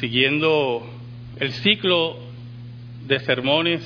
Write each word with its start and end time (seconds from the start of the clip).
siguiendo 0.00 0.88
el 1.40 1.52
ciclo 1.52 2.18
de 3.06 3.20
sermones 3.20 3.82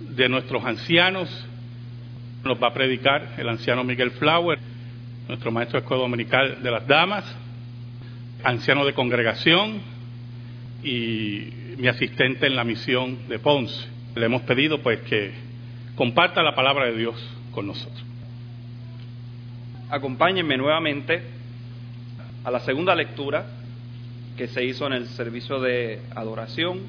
de 0.00 0.28
nuestros 0.28 0.64
ancianos. 0.64 1.28
Nos 2.44 2.62
va 2.62 2.68
a 2.68 2.74
predicar 2.74 3.34
el 3.38 3.48
anciano 3.48 3.84
Miguel 3.84 4.10
Flower, 4.12 4.58
nuestro 5.28 5.50
maestro 5.50 5.78
de 5.78 5.84
escuela 5.84 6.02
dominical 6.02 6.62
de 6.62 6.70
las 6.70 6.86
damas, 6.86 7.24
anciano 8.42 8.84
de 8.84 8.92
congregación 8.92 9.80
y 10.82 11.48
mi 11.78 11.88
asistente 11.88 12.46
en 12.46 12.56
la 12.56 12.64
misión 12.64 13.28
de 13.28 13.38
Ponce. 13.38 13.88
Le 14.14 14.26
hemos 14.26 14.42
pedido 14.42 14.82
pues 14.82 15.00
que 15.02 15.32
comparta 15.94 16.42
la 16.42 16.54
palabra 16.54 16.86
de 16.86 16.96
Dios 16.96 17.14
con 17.52 17.66
nosotros. 17.66 18.04
Acompáñenme 19.90 20.56
nuevamente 20.56 21.22
a 22.44 22.50
la 22.50 22.60
segunda 22.60 22.94
lectura 22.94 23.46
que 24.36 24.48
se 24.48 24.64
hizo 24.64 24.86
en 24.86 24.94
el 24.94 25.06
servicio 25.08 25.60
de 25.60 26.00
adoración, 26.14 26.80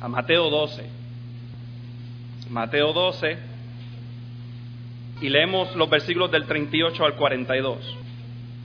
a 0.00 0.08
Mateo 0.08 0.50
12. 0.50 0.84
Mateo 2.50 2.92
12, 2.92 3.36
y 5.20 5.28
leemos 5.28 5.74
los 5.76 5.90
versículos 5.90 6.30
del 6.30 6.44
38 6.46 7.04
al 7.04 7.14
42. 7.14 7.96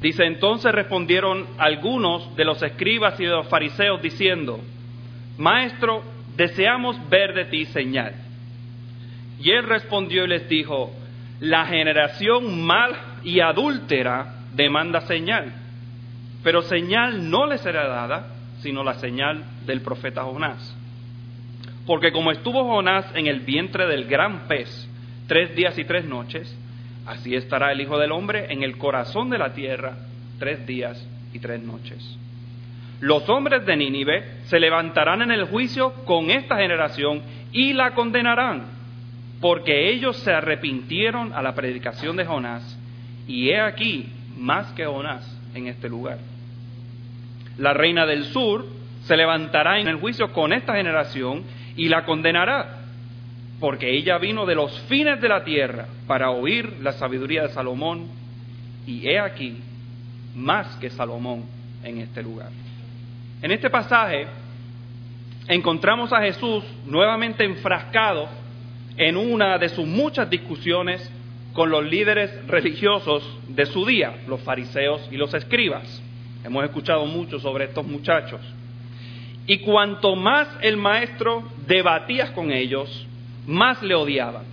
Dice, 0.01 0.25
entonces 0.25 0.71
respondieron 0.71 1.45
algunos 1.57 2.35
de 2.35 2.45
los 2.45 2.61
escribas 2.61 3.19
y 3.19 3.23
de 3.23 3.29
los 3.29 3.47
fariseos 3.47 4.01
diciendo, 4.01 4.59
Maestro, 5.37 6.03
deseamos 6.35 6.97
ver 7.09 7.33
de 7.33 7.45
ti 7.45 7.65
señal. 7.65 8.13
Y 9.39 9.51
él 9.51 9.63
respondió 9.63 10.25
y 10.25 10.27
les 10.27 10.47
dijo, 10.47 10.91
la 11.39 11.65
generación 11.65 12.61
mal 12.61 12.95
y 13.23 13.39
adúltera 13.39 14.35
demanda 14.53 15.01
señal, 15.01 15.53
pero 16.43 16.61
señal 16.63 17.29
no 17.29 17.45
le 17.45 17.57
será 17.57 17.87
dada, 17.87 18.27
sino 18.59 18.83
la 18.83 18.95
señal 18.95 19.43
del 19.65 19.81
profeta 19.81 20.23
Jonás. 20.23 20.75
Porque 21.85 22.11
como 22.11 22.31
estuvo 22.31 22.63
Jonás 22.65 23.05
en 23.15 23.27
el 23.27 23.41
vientre 23.41 23.87
del 23.87 24.05
gran 24.05 24.47
pez 24.47 24.89
tres 25.27 25.55
días 25.55 25.77
y 25.77 25.85
tres 25.85 26.05
noches, 26.05 26.55
así 27.05 27.35
estará 27.35 27.71
el 27.71 27.81
Hijo 27.81 27.97
del 27.97 28.11
Hombre 28.11 28.51
en 28.51 28.63
el 28.63 28.77
corazón 28.77 29.29
de 29.29 29.37
la 29.37 29.53
tierra 29.53 29.97
tres 30.39 30.65
días 30.65 31.05
y 31.33 31.39
tres 31.39 31.61
noches. 31.61 32.17
Los 32.99 33.27
hombres 33.27 33.65
de 33.65 33.75
Nínive 33.75 34.23
se 34.45 34.59
levantarán 34.59 35.21
en 35.21 35.31
el 35.31 35.45
juicio 35.45 35.93
con 36.05 36.29
esta 36.29 36.57
generación 36.57 37.21
y 37.51 37.73
la 37.73 37.91
condenarán, 37.95 38.63
porque 39.41 39.89
ellos 39.89 40.17
se 40.17 40.31
arrepintieron 40.31 41.33
a 41.33 41.41
la 41.41 41.53
predicación 41.53 42.15
de 42.15 42.25
Jonás, 42.25 42.79
y 43.27 43.49
he 43.49 43.59
aquí 43.59 44.09
más 44.37 44.71
que 44.71 44.85
Jonás 44.85 45.37
en 45.53 45.67
este 45.67 45.89
lugar. 45.89 46.17
La 47.57 47.73
reina 47.73 48.05
del 48.05 48.25
sur 48.25 48.65
se 49.05 49.17
levantará 49.17 49.79
en 49.79 49.87
el 49.87 49.97
juicio 49.97 50.31
con 50.31 50.53
esta 50.53 50.75
generación 50.75 51.43
y 51.75 51.89
la 51.89 52.05
condenará, 52.05 52.79
porque 53.59 53.95
ella 53.95 54.17
vino 54.17 54.45
de 54.45 54.55
los 54.55 54.79
fines 54.81 55.19
de 55.21 55.29
la 55.29 55.43
tierra 55.43 55.87
para 56.07 56.31
oír 56.31 56.77
la 56.81 56.93
sabiduría 56.93 57.43
de 57.43 57.49
Salomón, 57.49 58.07
y 58.85 59.07
he 59.07 59.19
aquí 59.19 59.57
más 60.35 60.75
que 60.77 60.89
Salomón 60.89 61.43
en 61.83 61.99
este 61.99 62.23
lugar. 62.23 62.49
En 63.41 63.51
este 63.51 63.69
pasaje 63.69 64.25
encontramos 65.47 66.11
a 66.13 66.21
Jesús 66.21 66.63
nuevamente 66.85 67.43
enfrascado 67.43 68.27
en 68.97 69.17
una 69.17 69.57
de 69.57 69.69
sus 69.69 69.85
muchas 69.85 70.29
discusiones 70.29 71.11
con 71.53 71.69
los 71.69 71.83
líderes 71.85 72.47
religiosos 72.47 73.23
de 73.47 73.65
su 73.65 73.85
día, 73.85 74.15
los 74.27 74.41
fariseos 74.41 75.07
y 75.11 75.17
los 75.17 75.33
escribas. 75.33 76.01
Hemos 76.43 76.65
escuchado 76.65 77.05
mucho 77.05 77.39
sobre 77.39 77.65
estos 77.65 77.87
muchachos. 77.87 78.41
Y 79.47 79.59
cuanto 79.59 80.15
más 80.15 80.47
el 80.61 80.77
maestro 80.77 81.43
debatía 81.67 82.33
con 82.33 82.51
ellos, 82.51 83.07
más 83.47 83.81
le 83.81 83.95
odiaban. 83.95 84.43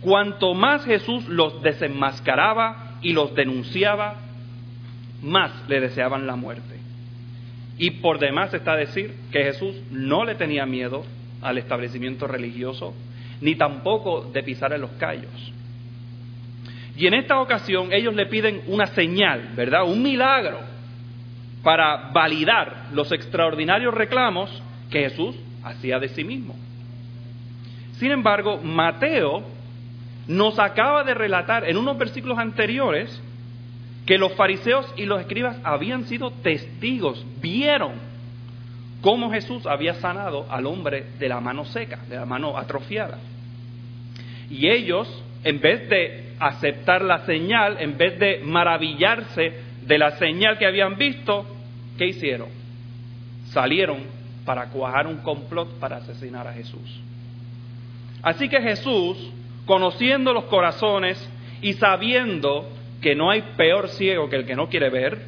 Cuanto 0.00 0.54
más 0.54 0.84
Jesús 0.84 1.26
los 1.28 1.62
desenmascaraba 1.62 2.98
y 3.02 3.12
los 3.12 3.34
denunciaba, 3.34 4.16
más 5.22 5.50
le 5.68 5.80
deseaban 5.80 6.26
la 6.26 6.36
muerte. 6.36 6.76
Y 7.78 7.90
por 7.92 8.18
demás 8.18 8.54
está 8.54 8.76
decir 8.76 9.14
que 9.32 9.44
Jesús 9.44 9.76
no 9.90 10.24
le 10.24 10.34
tenía 10.34 10.66
miedo 10.66 11.04
al 11.42 11.58
establecimiento 11.58 12.26
religioso, 12.26 12.94
ni 13.40 13.54
tampoco 13.54 14.22
de 14.22 14.42
pisar 14.42 14.72
en 14.72 14.80
los 14.80 14.92
callos. 14.92 15.52
Y 16.96 17.06
en 17.06 17.14
esta 17.14 17.40
ocasión 17.40 17.92
ellos 17.92 18.14
le 18.14 18.26
piden 18.26 18.62
una 18.68 18.86
señal, 18.86 19.50
¿verdad? 19.54 19.84
Un 19.84 20.02
milagro 20.02 20.75
para 21.66 22.10
validar 22.12 22.90
los 22.92 23.10
extraordinarios 23.10 23.92
reclamos 23.92 24.48
que 24.88 25.00
Jesús 25.00 25.34
hacía 25.64 25.98
de 25.98 26.10
sí 26.10 26.22
mismo. 26.22 26.54
Sin 27.94 28.12
embargo, 28.12 28.60
Mateo 28.62 29.42
nos 30.28 30.60
acaba 30.60 31.02
de 31.02 31.12
relatar 31.12 31.68
en 31.68 31.76
unos 31.76 31.98
versículos 31.98 32.38
anteriores 32.38 33.20
que 34.06 34.16
los 34.16 34.32
fariseos 34.34 34.94
y 34.96 35.06
los 35.06 35.20
escribas 35.20 35.58
habían 35.64 36.04
sido 36.04 36.30
testigos, 36.30 37.26
vieron 37.42 37.94
cómo 39.00 39.32
Jesús 39.32 39.66
había 39.66 39.94
sanado 39.94 40.46
al 40.48 40.66
hombre 40.66 41.06
de 41.18 41.28
la 41.28 41.40
mano 41.40 41.64
seca, 41.64 41.98
de 42.08 42.14
la 42.14 42.26
mano 42.26 42.56
atrofiada. 42.56 43.18
Y 44.48 44.68
ellos, 44.68 45.08
en 45.42 45.60
vez 45.60 45.88
de 45.88 46.32
aceptar 46.38 47.02
la 47.02 47.26
señal, 47.26 47.78
en 47.80 47.98
vez 47.98 48.20
de 48.20 48.40
maravillarse 48.44 49.64
de 49.84 49.98
la 49.98 50.12
señal 50.12 50.58
que 50.58 50.66
habían 50.66 50.96
visto, 50.96 51.55
¿qué 51.96 52.06
hicieron? 52.06 52.48
Salieron 53.50 53.98
para 54.44 54.68
cuajar 54.70 55.06
un 55.06 55.18
complot 55.18 55.78
para 55.78 55.96
asesinar 55.96 56.46
a 56.46 56.52
Jesús. 56.52 57.00
Así 58.22 58.48
que 58.48 58.60
Jesús, 58.60 59.18
conociendo 59.66 60.32
los 60.32 60.44
corazones 60.44 61.18
y 61.60 61.74
sabiendo 61.74 62.68
que 63.00 63.14
no 63.14 63.30
hay 63.30 63.42
peor 63.56 63.88
ciego 63.88 64.28
que 64.28 64.36
el 64.36 64.46
que 64.46 64.56
no 64.56 64.68
quiere 64.68 64.90
ver, 64.90 65.20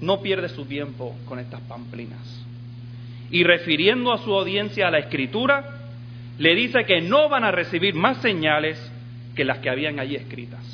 no 0.00 0.20
pierde 0.20 0.48
su 0.48 0.64
tiempo 0.64 1.16
con 1.26 1.38
estas 1.38 1.60
pamplinas. 1.62 2.46
Y 3.30 3.44
refiriendo 3.44 4.12
a 4.12 4.18
su 4.18 4.34
audiencia 4.34 4.88
a 4.88 4.90
la 4.90 4.98
escritura, 4.98 5.64
le 6.38 6.54
dice 6.54 6.84
que 6.86 7.00
no 7.00 7.28
van 7.28 7.44
a 7.44 7.52
recibir 7.52 7.94
más 7.94 8.16
señales 8.18 8.78
que 9.36 9.44
las 9.44 9.58
que 9.58 9.70
habían 9.70 10.00
allí 10.00 10.16
escritas. 10.16 10.64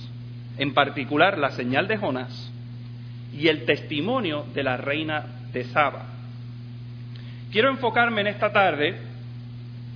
En 0.59 0.73
particular 0.73 1.39
la 1.39 1.51
señal 1.51 1.89
de 1.89 1.99
Jonás 1.99 2.53
y 3.39 3.49
el 3.49 3.65
testimonio 3.65 4.47
de 4.55 4.63
la 4.63 4.77
reina 4.77 5.27
de 5.53 5.65
Saba. 5.65 6.07
Quiero 7.51 7.71
enfocarme 7.71 8.23
en 8.23 8.27
esta 8.29 8.53
tarde 8.53 8.97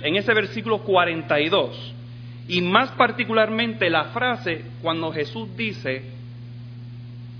en 0.03 0.17
ese 0.17 0.33
versículo 0.33 0.83
42 0.83 1.95
y 2.49 2.63
más 2.63 2.91
particularmente 2.93 3.91
la 3.91 4.07
frase 4.07 4.65
cuando 4.83 5.13
Jesús 5.13 5.49
dice, 5.57 6.03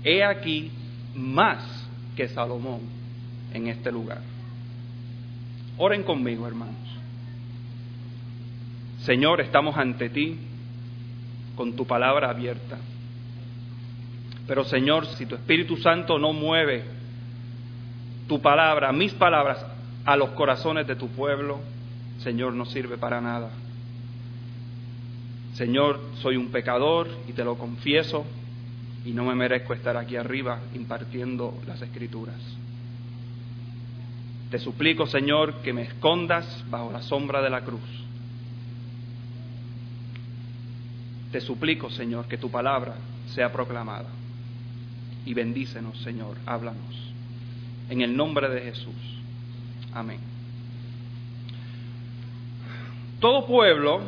he 0.03 0.23
aquí 0.23 0.71
más 1.15 1.87
que 2.15 2.27
Salomón 2.27 2.81
en 3.53 3.67
este 3.67 3.91
lugar. 3.91 4.21
Oren 5.77 6.03
conmigo, 6.03 6.47
hermanos. 6.47 6.75
Señor, 9.03 9.41
estamos 9.41 9.75
ante 9.77 10.09
ti 10.09 10.37
con 11.55 11.75
tu 11.75 11.85
palabra 11.85 12.29
abierta. 12.29 12.77
Pero 14.47 14.63
Señor, 14.63 15.05
si 15.05 15.25
tu 15.25 15.35
Espíritu 15.35 15.77
Santo 15.77 16.17
no 16.17 16.33
mueve 16.33 16.83
tu 18.27 18.41
palabra, 18.41 18.91
mis 18.91 19.13
palabras, 19.13 19.65
a 20.05 20.15
los 20.15 20.31
corazones 20.31 20.87
de 20.87 20.95
tu 20.95 21.09
pueblo, 21.09 21.59
Señor, 22.19 22.53
no 22.53 22.65
sirve 22.65 22.97
para 22.97 23.21
nada. 23.21 23.49
Señor, 25.53 25.99
soy 26.21 26.37
un 26.37 26.49
pecador 26.49 27.07
y 27.27 27.33
te 27.33 27.43
lo 27.43 27.57
confieso 27.57 28.25
y 29.05 29.11
no 29.11 29.25
me 29.25 29.35
merezco 29.35 29.73
estar 29.73 29.97
aquí 29.97 30.15
arriba 30.15 30.59
impartiendo 30.73 31.53
las 31.67 31.81
escrituras. 31.81 32.37
Te 34.49 34.59
suplico, 34.59 35.07
Señor, 35.07 35.61
que 35.61 35.73
me 35.73 35.83
escondas 35.83 36.63
bajo 36.69 36.91
la 36.91 37.01
sombra 37.01 37.41
de 37.41 37.49
la 37.49 37.61
cruz. 37.61 37.81
Te 41.31 41.39
suplico, 41.39 41.89
Señor, 41.89 42.27
que 42.27 42.37
tu 42.37 42.51
palabra 42.51 42.95
sea 43.27 43.51
proclamada. 43.51 44.09
Y 45.25 45.33
bendícenos, 45.33 45.97
Señor, 45.99 46.37
háblanos. 46.45 47.13
En 47.89 48.01
el 48.01 48.15
nombre 48.15 48.49
de 48.49 48.61
Jesús. 48.61 48.95
Amén. 49.93 50.19
Todo 53.19 53.45
pueblo, 53.45 54.01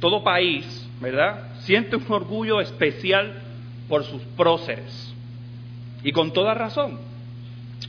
todo 0.00 0.24
país, 0.24 0.88
¿verdad? 1.00 1.54
Siente 1.60 1.96
un 1.96 2.04
orgullo 2.08 2.60
especial 2.60 3.42
por 3.88 4.04
sus 4.04 4.22
próceres. 4.36 5.14
Y 6.02 6.12
con 6.12 6.32
toda 6.32 6.54
razón. 6.54 6.98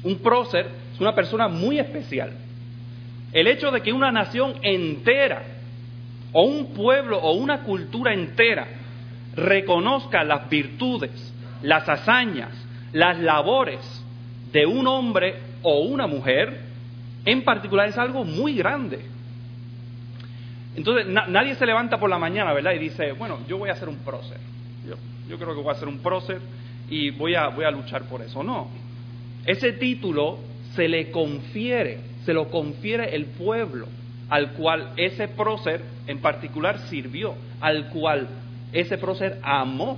Un 0.04 0.20
prócer 0.20 0.68
es 0.94 1.02
una 1.02 1.16
persona 1.16 1.48
muy 1.48 1.80
especial. 1.80 2.32
El 3.34 3.48
hecho 3.48 3.72
de 3.72 3.82
que 3.82 3.92
una 3.92 4.12
nación 4.12 4.56
entera, 4.62 5.44
o 6.32 6.44
un 6.44 6.74
pueblo, 6.74 7.20
o 7.20 7.34
una 7.34 7.64
cultura 7.64 8.14
entera, 8.14 8.68
reconozca 9.36 10.24
las 10.24 10.50
virtudes, 10.50 11.34
las 11.62 11.88
hazañas, 11.88 12.52
las 12.94 13.20
labores 13.20 13.80
de 14.52 14.66
un 14.66 14.88
hombre 14.88 15.36
o 15.62 15.80
una 15.80 16.08
mujer 16.08 16.62
en 17.26 17.44
particular 17.44 17.90
es 17.90 17.98
algo 17.98 18.24
muy 18.24 18.56
grande. 18.56 19.00
Entonces 20.76 21.08
nadie 21.08 21.56
se 21.56 21.66
levanta 21.66 22.00
por 22.00 22.10
la 22.10 22.20
mañana, 22.20 22.54
¿verdad? 22.54 22.74
Y 22.74 22.80
dice, 22.80 23.12
bueno, 23.14 23.40
yo 23.48 23.58
voy 23.58 23.70
a 23.70 23.74
hacer 23.74 23.90
un 23.90 23.98
prócer. 23.98 24.38
Yo, 24.88 24.96
yo 25.28 25.38
creo 25.38 25.56
que 25.56 25.62
voy 25.62 25.70
a 25.70 25.76
hacer 25.76 25.88
un 25.88 26.00
prócer 26.00 26.40
y 26.90 27.10
voy 27.10 27.36
a, 27.36 27.48
voy 27.50 27.66
a 27.66 27.72
luchar 27.72 28.04
por 28.04 28.22
eso. 28.22 28.44
No. 28.44 28.70
Ese 29.46 29.74
título 29.74 30.38
se 30.76 30.88
le 30.88 31.10
confiere, 31.12 32.00
se 32.26 32.34
lo 32.34 32.50
confiere 32.50 33.16
el 33.16 33.26
pueblo 33.26 33.88
al 34.30 34.52
cual 34.54 34.94
ese 34.98 35.28
prócer 35.28 35.82
en 36.06 36.20
particular 36.20 36.80
sirvió, 36.90 37.36
al 37.62 37.90
cual 37.90 38.28
ese 38.74 38.98
prócer 38.98 39.40
amó, 39.42 39.98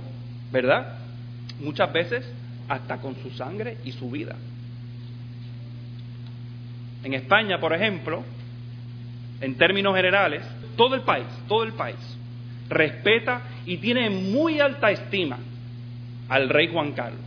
¿verdad? 0.52 0.98
Muchas 1.60 1.92
veces 1.92 2.32
hasta 2.70 2.98
con 2.98 3.16
su 3.16 3.30
sangre 3.30 3.78
y 3.84 3.90
su 3.90 4.08
vida. 4.08 4.36
En 7.02 7.14
España, 7.14 7.58
por 7.58 7.74
ejemplo, 7.74 8.22
en 9.40 9.56
términos 9.56 9.96
generales, 9.96 10.44
todo 10.76 10.94
el 10.94 11.00
país, 11.00 11.26
todo 11.48 11.64
el 11.64 11.72
país, 11.72 11.98
respeta 12.68 13.42
y 13.66 13.78
tiene 13.78 14.08
muy 14.08 14.60
alta 14.60 14.92
estima 14.92 15.38
al 16.28 16.48
rey 16.48 16.68
Juan 16.68 16.92
Carlos. 16.92 17.20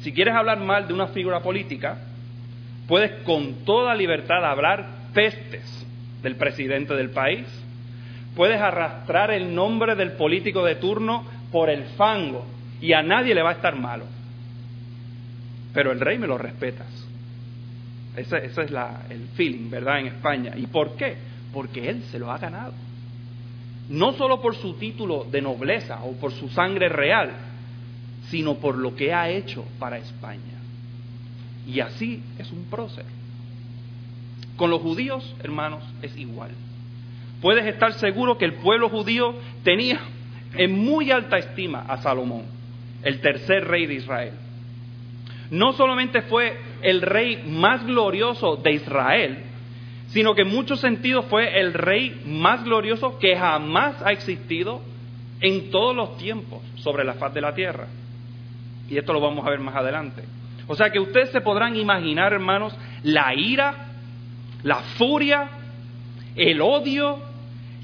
Si 0.00 0.12
quieres 0.12 0.34
hablar 0.34 0.60
mal 0.60 0.88
de 0.88 0.94
una 0.94 1.08
figura 1.08 1.42
política, 1.42 1.98
puedes 2.86 3.22
con 3.24 3.66
toda 3.66 3.94
libertad 3.94 4.46
hablar 4.46 5.10
pestes 5.12 5.86
del 6.22 6.36
presidente 6.36 6.94
del 6.94 7.10
país, 7.10 7.46
puedes 8.34 8.58
arrastrar 8.58 9.30
el 9.30 9.54
nombre 9.54 9.94
del 9.94 10.12
político 10.12 10.64
de 10.64 10.76
turno 10.76 11.26
por 11.52 11.68
el 11.68 11.84
fango 11.98 12.46
y 12.80 12.92
a 12.92 13.02
nadie 13.02 13.34
le 13.34 13.42
va 13.42 13.50
a 13.50 13.54
estar 13.54 13.76
malo. 13.76 14.04
Pero 15.72 15.92
el 15.92 16.00
rey 16.00 16.18
me 16.18 16.26
lo 16.26 16.38
respetas. 16.38 16.86
Ese, 18.16 18.44
es 18.44 18.58
el 18.58 19.28
feeling, 19.34 19.70
¿verdad? 19.70 20.00
En 20.00 20.06
España. 20.08 20.52
¿Y 20.56 20.66
por 20.66 20.96
qué? 20.96 21.16
Porque 21.52 21.88
él 21.88 22.02
se 22.10 22.18
lo 22.18 22.32
ha 22.32 22.38
ganado. 22.38 22.72
No 23.88 24.12
solo 24.12 24.40
por 24.40 24.56
su 24.56 24.74
título 24.74 25.24
de 25.24 25.40
nobleza 25.40 26.02
o 26.02 26.12
por 26.12 26.32
su 26.32 26.48
sangre 26.48 26.88
real, 26.88 27.30
sino 28.28 28.56
por 28.56 28.76
lo 28.76 28.94
que 28.94 29.14
ha 29.14 29.28
hecho 29.30 29.64
para 29.78 29.98
España. 29.98 30.58
Y 31.66 31.80
así 31.80 32.22
es 32.38 32.50
un 32.50 32.64
prócer. 32.64 33.04
Con 34.56 34.70
los 34.70 34.82
judíos, 34.82 35.34
hermanos, 35.42 35.84
es 36.02 36.16
igual. 36.16 36.50
Puedes 37.40 37.66
estar 37.66 37.92
seguro 37.94 38.36
que 38.36 38.44
el 38.44 38.54
pueblo 38.54 38.88
judío 38.88 39.34
tenía 39.62 40.00
en 40.56 40.76
muy 40.76 41.10
alta 41.10 41.38
estima 41.38 41.84
a 41.88 41.98
Salomón, 41.98 42.44
el 43.08 43.20
tercer 43.22 43.66
rey 43.66 43.86
de 43.86 43.94
Israel. 43.94 44.34
No 45.50 45.72
solamente 45.72 46.20
fue 46.20 46.58
el 46.82 47.00
rey 47.00 47.42
más 47.46 47.86
glorioso 47.86 48.56
de 48.56 48.72
Israel, 48.72 49.38
sino 50.08 50.34
que 50.34 50.42
en 50.42 50.48
muchos 50.48 50.80
sentidos 50.80 51.24
fue 51.30 51.58
el 51.58 51.72
rey 51.72 52.20
más 52.26 52.64
glorioso 52.64 53.18
que 53.18 53.34
jamás 53.34 54.02
ha 54.02 54.12
existido 54.12 54.82
en 55.40 55.70
todos 55.70 55.96
los 55.96 56.18
tiempos 56.18 56.60
sobre 56.76 57.02
la 57.02 57.14
faz 57.14 57.32
de 57.32 57.40
la 57.40 57.54
tierra. 57.54 57.86
Y 58.90 58.98
esto 58.98 59.14
lo 59.14 59.22
vamos 59.22 59.46
a 59.46 59.50
ver 59.50 59.60
más 59.60 59.74
adelante. 59.74 60.24
O 60.66 60.74
sea 60.74 60.90
que 60.90 61.00
ustedes 61.00 61.30
se 61.30 61.40
podrán 61.40 61.76
imaginar, 61.76 62.34
hermanos, 62.34 62.76
la 63.02 63.34
ira, 63.34 63.86
la 64.62 64.80
furia, 64.98 65.48
el 66.36 66.60
odio 66.60 67.20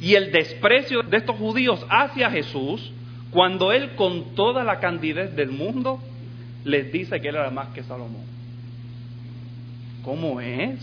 y 0.03 0.17
el 0.17 0.31
desprecio 0.31 1.03
de 1.03 1.17
estos 1.17 1.37
judíos 1.37 1.87
hacia 1.89 2.31
Jesús 2.31 2.93
cuando 3.35 3.73
él 3.73 3.97
con 3.97 4.37
toda 4.37 4.63
la 4.63 4.79
candidez 4.79 5.35
del 5.35 5.51
mundo 5.51 5.99
les 6.65 6.93
dice 6.93 7.21
que 7.21 7.29
él 7.29 7.35
era 7.35 7.51
más 7.51 7.71
que 7.71 7.83
Salomón. 7.83 8.23
¿Cómo 10.05 10.41
es? 10.41 10.79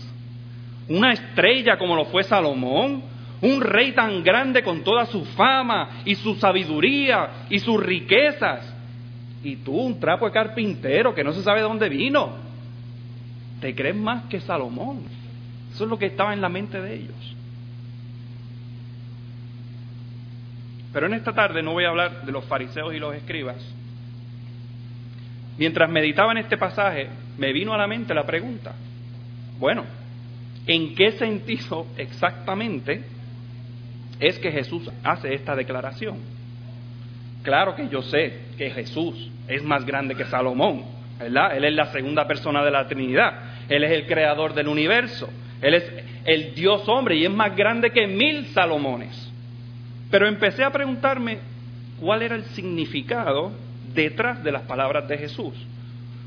Una 0.86 1.14
estrella 1.14 1.78
como 1.78 1.96
lo 1.96 2.04
fue 2.04 2.22
Salomón, 2.24 3.04
un 3.40 3.60
rey 3.62 3.92
tan 3.92 4.22
grande 4.22 4.62
con 4.62 4.84
toda 4.84 5.06
su 5.06 5.24
fama 5.24 6.02
y 6.04 6.14
su 6.14 6.34
sabiduría 6.34 7.46
y 7.48 7.58
sus 7.58 7.82
riquezas. 7.82 8.70
Y 9.42 9.56
tú, 9.56 9.74
un 9.74 9.98
trapo 9.98 10.26
de 10.26 10.32
carpintero 10.32 11.14
que 11.14 11.24
no 11.24 11.32
se 11.32 11.42
sabe 11.42 11.60
de 11.60 11.66
dónde 11.66 11.88
vino. 11.88 12.34
Te 13.62 13.74
crees 13.74 13.96
más 13.96 14.24
que 14.24 14.40
Salomón. 14.40 15.00
Eso 15.74 15.84
es 15.84 15.90
lo 15.90 15.98
que 15.98 16.06
estaba 16.06 16.34
en 16.34 16.42
la 16.42 16.50
mente 16.50 16.82
de 16.82 16.96
ellos. 16.96 17.31
Pero 20.92 21.06
en 21.06 21.14
esta 21.14 21.32
tarde 21.32 21.62
no 21.62 21.72
voy 21.72 21.84
a 21.84 21.88
hablar 21.88 22.22
de 22.24 22.32
los 22.32 22.44
fariseos 22.44 22.94
y 22.94 22.98
los 22.98 23.14
escribas. 23.14 23.56
Mientras 25.58 25.88
meditaba 25.90 26.32
en 26.32 26.38
este 26.38 26.56
pasaje, 26.56 27.08
me 27.38 27.52
vino 27.52 27.72
a 27.72 27.78
la 27.78 27.86
mente 27.86 28.14
la 28.14 28.24
pregunta, 28.24 28.74
bueno, 29.58 29.84
¿en 30.66 30.94
qué 30.94 31.12
sentido 31.12 31.86
exactamente 31.96 33.02
es 34.18 34.38
que 34.38 34.50
Jesús 34.50 34.90
hace 35.02 35.34
esta 35.34 35.54
declaración? 35.54 36.18
Claro 37.42 37.74
que 37.74 37.88
yo 37.88 38.02
sé 38.02 38.40
que 38.56 38.70
Jesús 38.70 39.30
es 39.48 39.62
más 39.62 39.84
grande 39.84 40.14
que 40.14 40.24
Salomón, 40.24 40.84
¿verdad? 41.18 41.56
Él 41.56 41.64
es 41.64 41.74
la 41.74 41.86
segunda 41.86 42.26
persona 42.26 42.64
de 42.64 42.70
la 42.70 42.86
Trinidad, 42.86 43.66
Él 43.68 43.84
es 43.84 43.92
el 43.92 44.06
creador 44.06 44.54
del 44.54 44.68
universo, 44.68 45.28
Él 45.60 45.74
es 45.74 45.92
el 46.24 46.54
Dios 46.54 46.88
hombre 46.88 47.16
y 47.16 47.24
es 47.24 47.30
más 47.30 47.56
grande 47.56 47.90
que 47.90 48.06
mil 48.06 48.46
Salomones. 48.48 49.31
Pero 50.12 50.28
empecé 50.28 50.62
a 50.62 50.70
preguntarme 50.70 51.38
cuál 51.98 52.20
era 52.20 52.36
el 52.36 52.44
significado 52.50 53.50
detrás 53.94 54.44
de 54.44 54.52
las 54.52 54.62
palabras 54.62 55.08
de 55.08 55.16
Jesús. 55.16 55.54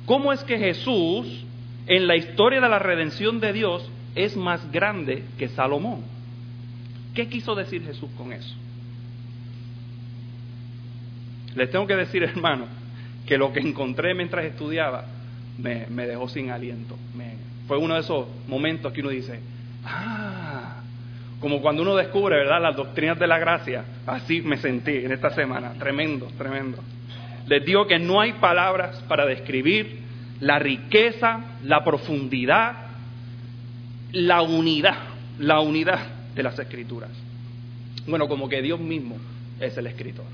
¿Cómo 0.07 0.33
es 0.33 0.43
que 0.43 0.57
Jesús, 0.57 1.45
en 1.85 2.07
la 2.07 2.15
historia 2.15 2.59
de 2.59 2.67
la 2.67 2.79
redención 2.79 3.39
de 3.39 3.53
Dios, 3.53 3.87
es 4.15 4.35
más 4.35 4.71
grande 4.71 5.23
que 5.37 5.49
Salomón? 5.49 6.01
¿Qué 7.13 7.29
quiso 7.29 7.53
decir 7.53 7.85
Jesús 7.85 8.09
con 8.17 8.33
eso? 8.33 8.55
Les 11.55 11.69
tengo 11.69 11.85
que 11.85 11.95
decir, 11.95 12.23
hermano, 12.23 12.65
que 13.27 13.37
lo 13.37 13.53
que 13.53 13.59
encontré 13.59 14.15
mientras 14.15 14.45
estudiaba 14.45 15.05
me, 15.59 15.85
dejó 16.07 16.27
sin 16.27 16.49
aliento. 16.49 16.97
fue 17.67 17.77
uno 17.77 17.93
de 17.93 17.99
esos 17.99 18.25
momentos 18.47 18.91
que 18.93 19.01
uno 19.01 19.11
dice, 19.11 19.39
ah, 19.85 20.54
como 21.39 21.61
cuando 21.61 21.81
uno 21.81 21.95
descubre, 21.95 22.37
¿verdad?, 22.37 22.61
las 22.61 22.75
doctrinas 22.75 23.19
de 23.19 23.27
la 23.27 23.37
gracia. 23.37 23.83
Así 24.05 24.41
me 24.41 24.57
sentí 24.57 24.91
en 24.91 25.11
esta 25.11 25.29
semana. 25.31 25.73
Tremendo, 25.77 26.27
tremendo. 26.37 26.79
Les 27.47 27.63
digo 27.63 27.85
que 27.85 27.99
no 27.99 28.21
hay 28.21 28.33
palabras 28.33 29.03
para 29.07 29.25
describir 29.25 29.99
la 30.39 30.59
riqueza, 30.59 31.57
la 31.63 31.83
profundidad, 31.83 32.87
la 34.11 34.41
unidad, 34.41 34.97
la 35.39 35.59
unidad 35.59 35.99
de 36.33 36.43
las 36.43 36.57
escrituras. 36.57 37.11
Bueno, 38.07 38.27
como 38.27 38.49
que 38.49 38.61
Dios 38.61 38.79
mismo 38.79 39.17
es 39.59 39.77
el 39.77 39.87
escritor. 39.87 40.25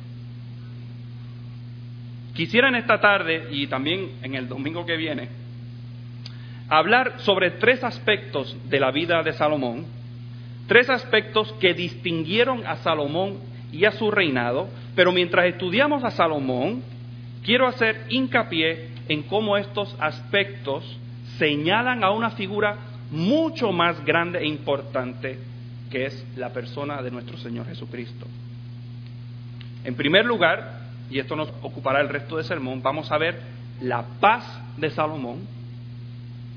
Quisiera 2.34 2.70
en 2.70 2.76
esta 2.76 3.00
tarde 3.00 3.50
y 3.52 3.68
también 3.68 4.12
en 4.24 4.36
el 4.36 4.48
domingo 4.48 4.86
que 4.86 4.96
viene 4.96 5.42
hablar 6.70 7.16
sobre 7.20 7.52
tres 7.52 7.84
aspectos 7.84 8.56
de 8.70 8.80
la 8.80 8.92
vida 8.92 9.22
de 9.24 9.34
Salomón 9.34 9.86
tres 10.72 10.90
aspectos 10.90 11.52
que 11.60 11.74
distinguieron 11.74 12.66
a 12.66 12.78
Salomón 12.78 13.40
y 13.74 13.84
a 13.84 13.92
su 13.92 14.10
reinado, 14.10 14.70
pero 14.96 15.12
mientras 15.12 15.48
estudiamos 15.48 16.02
a 16.06 16.12
Salomón, 16.12 16.82
quiero 17.44 17.68
hacer 17.68 18.06
hincapié 18.08 18.88
en 19.10 19.24
cómo 19.24 19.58
estos 19.58 19.94
aspectos 20.00 20.98
señalan 21.38 22.06
a 22.06 22.12
una 22.12 22.30
figura 22.30 22.78
mucho 23.12 23.74
más 23.74 24.02
grande 24.06 24.40
e 24.40 24.48
importante 24.48 25.40
que 25.90 26.06
es 26.06 26.26
la 26.38 26.54
persona 26.54 27.02
de 27.02 27.12
nuestro 27.12 27.36
Señor 27.36 27.68
Jesucristo. 27.68 28.26
En 29.84 29.96
primer 29.96 30.24
lugar, 30.24 30.84
y 31.10 31.20
esto 31.20 31.36
nos 31.36 31.50
ocupará 31.64 32.00
el 32.00 32.08
resto 32.08 32.38
del 32.38 32.46
sermón, 32.46 32.82
vamos 32.82 33.12
a 33.12 33.18
ver 33.18 33.42
la 33.82 34.06
paz 34.22 34.46
de 34.78 34.90
Salomón 34.90 35.40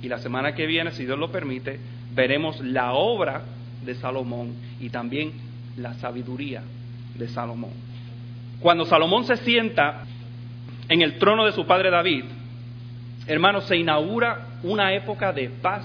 y 0.02 0.08
la 0.08 0.18
semana 0.18 0.54
que 0.54 0.66
viene, 0.66 0.92
si 0.92 1.04
Dios 1.04 1.18
lo 1.18 1.32
permite, 1.32 1.80
veremos 2.14 2.60
la 2.60 2.92
obra 2.92 3.42
de 3.84 3.94
Salomón 3.96 4.54
y 4.80 4.90
también 4.90 5.32
la 5.76 5.94
sabiduría 5.94 6.62
de 7.14 7.28
Salomón. 7.28 7.72
Cuando 8.60 8.84
Salomón 8.84 9.24
se 9.24 9.36
sienta 9.38 10.04
en 10.88 11.02
el 11.02 11.18
trono 11.18 11.44
de 11.44 11.52
su 11.52 11.66
padre 11.66 11.90
David, 11.90 12.24
hermanos, 13.26 13.64
se 13.64 13.76
inaugura 13.76 14.58
una 14.62 14.92
época 14.94 15.32
de 15.32 15.48
paz 15.48 15.84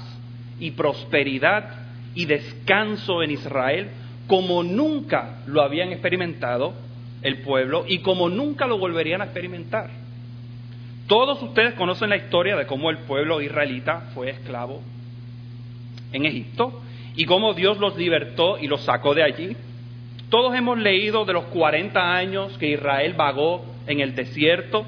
y 0.60 0.72
prosperidad 0.72 1.80
y 2.16 2.26
descanso 2.26 3.24
en 3.24 3.32
Israel 3.32 3.90
como 4.28 4.64
nunca 4.64 5.40
lo 5.48 5.62
habían 5.62 5.92
experimentado 5.92 6.74
el 7.22 7.42
pueblo 7.42 7.86
y 7.88 8.00
como 8.00 8.30
nunca 8.30 8.68
lo 8.68 8.78
volverían 8.78 9.22
a 9.22 9.26
experimentar. 9.26 9.90
Todos 11.08 11.42
ustedes 11.42 11.74
conocen 11.74 12.10
la 12.10 12.18
historia 12.18 12.56
de 12.56 12.68
cómo 12.68 12.92
el 12.92 13.00
pueblo 13.00 13.42
israelita 13.42 14.12
fue 14.14 14.30
esclavo 14.30 14.82
en 16.12 16.26
Egipto 16.26 16.84
y 17.16 17.26
cómo 17.26 17.54
Dios 17.54 17.78
los 17.80 17.98
libertó 17.98 18.58
y 18.58 18.68
los 18.68 18.82
sacó 18.82 19.14
de 19.14 19.24
allí. 19.24 19.56
Todos 20.30 20.56
hemos 20.56 20.78
leído 20.78 21.26
de 21.26 21.34
los 21.34 21.46
40 21.46 22.16
años 22.16 22.58
que 22.58 22.70
Israel 22.72 23.14
vagó 23.18 23.66
en 23.88 24.00
el 24.00 24.16
desierto, 24.16 24.86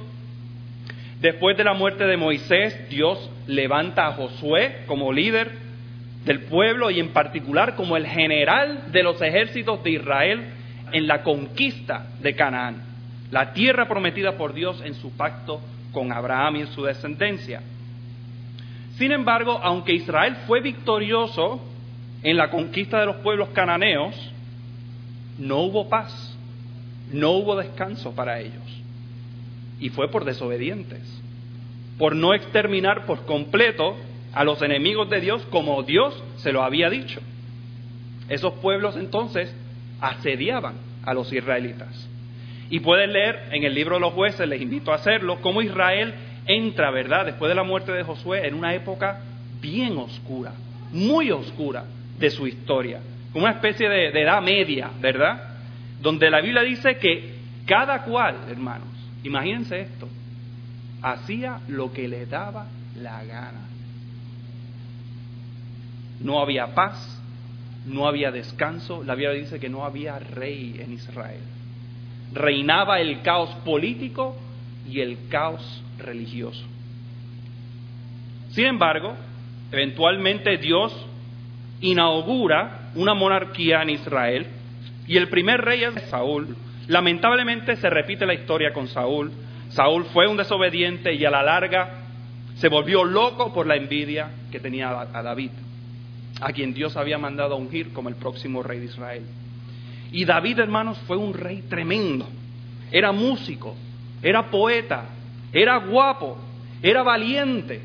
Después 1.21 1.55
de 1.55 1.63
la 1.63 1.75
muerte 1.75 2.05
de 2.07 2.17
Moisés, 2.17 2.89
Dios 2.89 3.29
levanta 3.45 4.07
a 4.07 4.13
Josué 4.13 4.85
como 4.87 5.13
líder 5.13 5.51
del 6.25 6.41
pueblo 6.45 6.89
y 6.89 6.99
en 6.99 7.09
particular 7.09 7.75
como 7.75 7.95
el 7.95 8.07
general 8.07 8.91
de 8.91 9.03
los 9.03 9.21
ejércitos 9.21 9.83
de 9.83 9.91
Israel 9.91 10.41
en 10.91 11.05
la 11.05 11.21
conquista 11.21 12.07
de 12.21 12.33
Canaán, 12.33 12.81
la 13.29 13.53
tierra 13.53 13.87
prometida 13.87 14.35
por 14.35 14.53
Dios 14.53 14.81
en 14.83 14.95
su 14.95 15.15
pacto 15.15 15.61
con 15.91 16.11
Abraham 16.11 16.55
y 16.55 16.65
su 16.67 16.83
descendencia. 16.83 17.61
Sin 18.97 19.11
embargo, 19.11 19.59
aunque 19.61 19.93
Israel 19.93 20.37
fue 20.47 20.59
victorioso 20.59 21.61
en 22.23 22.37
la 22.37 22.49
conquista 22.49 22.99
de 22.99 23.07
los 23.07 23.17
pueblos 23.17 23.49
cananeos, 23.49 24.15
no 25.39 25.57
hubo 25.59 25.89
paz, 25.89 26.37
no 27.11 27.31
hubo 27.31 27.55
descanso 27.55 28.13
para 28.13 28.39
ellos. 28.39 28.63
Y 29.79 29.89
fue 29.89 30.09
por 30.09 30.25
desobedientes, 30.25 31.01
por 31.97 32.15
no 32.15 32.33
exterminar 32.33 33.05
por 33.05 33.25
completo 33.25 33.95
a 34.33 34.43
los 34.43 34.61
enemigos 34.61 35.09
de 35.09 35.19
Dios 35.19 35.45
como 35.49 35.81
Dios 35.83 36.23
se 36.37 36.51
lo 36.51 36.63
había 36.63 36.89
dicho. 36.89 37.19
Esos 38.29 38.53
pueblos 38.55 38.95
entonces 38.95 39.53
asediaban 39.99 40.75
a 41.03 41.13
los 41.13 41.33
israelitas. 41.33 42.07
Y 42.69 42.79
pueden 42.79 43.11
leer 43.11 43.49
en 43.51 43.63
el 43.63 43.73
libro 43.73 43.95
de 43.95 44.01
los 44.01 44.13
jueces, 44.13 44.47
les 44.47 44.61
invito 44.61 44.91
a 44.91 44.95
hacerlo, 44.95 45.41
cómo 45.41 45.61
Israel 45.61 46.13
entra, 46.45 46.91
¿verdad?, 46.91 47.25
después 47.25 47.49
de 47.49 47.55
la 47.55 47.63
muerte 47.63 47.91
de 47.91 48.03
Josué, 48.03 48.47
en 48.47 48.53
una 48.53 48.73
época 48.73 49.21
bien 49.59 49.97
oscura, 49.97 50.53
muy 50.91 51.31
oscura 51.31 51.83
de 52.19 52.29
su 52.29 52.47
historia, 52.47 52.99
como 53.31 53.45
una 53.45 53.53
especie 53.55 53.89
de, 53.89 54.07
edad 54.09 54.41
media, 54.41 54.91
¿verdad? 54.99 55.55
Donde 56.01 56.29
la 56.29 56.41
Biblia 56.41 56.61
dice 56.61 56.97
que 56.97 57.35
cada 57.65 58.03
cual, 58.03 58.35
hermanos, 58.49 58.87
imagínense 59.23 59.81
esto, 59.81 60.07
hacía 61.01 61.59
lo 61.67 61.91
que 61.91 62.07
le 62.07 62.25
daba 62.25 62.67
la 62.95 63.23
gana. 63.23 63.67
No 66.19 66.39
había 66.39 66.75
paz, 66.75 67.21
no 67.85 68.07
había 68.07 68.31
descanso, 68.31 69.03
la 69.03 69.15
Biblia 69.15 69.33
dice 69.33 69.59
que 69.59 69.69
no 69.69 69.85
había 69.85 70.19
rey 70.19 70.75
en 70.79 70.93
Israel 70.93 71.41
reinaba 72.33 72.99
el 72.99 73.21
caos 73.21 73.49
político 73.65 74.35
y 74.89 74.99
el 75.01 75.27
caos 75.29 75.83
religioso. 75.97 76.63
Sin 78.51 78.65
embargo, 78.65 79.15
eventualmente 79.71 80.57
Dios 80.57 80.93
inaugura 81.81 82.91
una 82.95 83.13
monarquía 83.13 83.81
en 83.81 83.89
Israel 83.89 84.47
y 85.07 85.17
el 85.17 85.27
primer 85.29 85.61
rey 85.61 85.83
es 85.83 86.01
Saúl. 86.09 86.55
Lamentablemente 86.87 87.75
se 87.75 87.89
repite 87.89 88.25
la 88.25 88.33
historia 88.33 88.71
con 88.73 88.87
Saúl. 88.87 89.31
Saúl 89.69 90.05
fue 90.13 90.27
un 90.27 90.37
desobediente 90.37 91.13
y 91.13 91.25
a 91.25 91.31
la 91.31 91.43
larga 91.43 92.01
se 92.55 92.69
volvió 92.69 93.03
loco 93.03 93.53
por 93.53 93.65
la 93.65 93.75
envidia 93.75 94.29
que 94.51 94.59
tenía 94.59 94.89
a 95.01 95.21
David, 95.23 95.51
a 96.39 96.51
quien 96.51 96.73
Dios 96.73 96.95
había 96.95 97.17
mandado 97.17 97.55
a 97.55 97.57
ungir 97.57 97.91
como 97.93 98.09
el 98.09 98.15
próximo 98.15 98.61
rey 98.61 98.79
de 98.79 98.85
Israel. 98.85 99.23
Y 100.11 100.25
David, 100.25 100.59
hermanos, 100.59 100.99
fue 101.07 101.17
un 101.17 101.33
rey 101.33 101.63
tremendo. 101.69 102.27
Era 102.91 103.11
músico, 103.11 103.75
era 104.21 104.51
poeta, 104.51 105.05
era 105.53 105.77
guapo, 105.77 106.37
era 106.83 107.01
valiente. 107.01 107.81